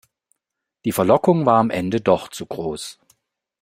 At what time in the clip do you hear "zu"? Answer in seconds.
2.29-2.47